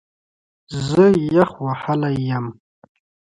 [0.87, 1.03] زه
[1.35, 2.45] یخ وهلی یم